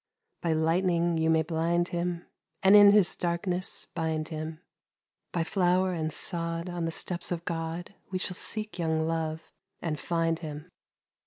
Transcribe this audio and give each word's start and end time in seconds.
By 0.41 0.53
lightning 0.53 1.19
you 1.19 1.29
may 1.29 1.43
blind 1.43 1.89
him, 1.89 2.25
And 2.63 2.75
in 2.75 2.89
his 2.89 3.15
darkness 3.15 3.85
bind 3.93 4.29
him, 4.29 4.59
By 5.31 5.43
flower 5.43 5.93
and 5.93 6.11
sod, 6.11 6.67
on 6.71 6.85
the 6.85 6.91
steps 6.91 7.31
of 7.31 7.45
God, 7.45 7.93
We 8.09 8.17
shall 8.17 8.33
seek 8.33 8.79
young 8.79 9.05
Love 9.05 9.53
and 9.79 9.99
find 9.99 10.39
him. 10.39 10.71